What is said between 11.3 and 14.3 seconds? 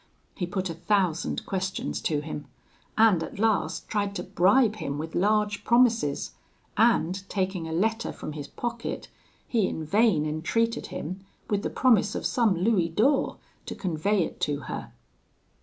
with the promise of some louis d'ors, to convey